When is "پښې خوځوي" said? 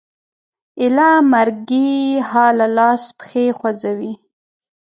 3.17-4.13